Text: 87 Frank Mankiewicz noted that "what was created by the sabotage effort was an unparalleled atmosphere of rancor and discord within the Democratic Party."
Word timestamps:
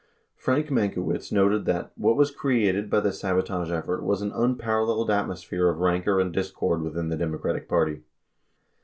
87 0.35 0.35
Frank 0.71 0.93
Mankiewicz 0.95 1.31
noted 1.31 1.65
that 1.65 1.91
"what 1.95 2.15
was 2.15 2.31
created 2.31 2.89
by 2.89 3.01
the 3.01 3.13
sabotage 3.13 3.69
effort 3.69 4.01
was 4.01 4.23
an 4.23 4.31
unparalleled 4.31 5.11
atmosphere 5.11 5.67
of 5.69 5.77
rancor 5.77 6.19
and 6.19 6.33
discord 6.33 6.81
within 6.81 7.09
the 7.09 7.15
Democratic 7.15 7.69
Party." 7.69 8.01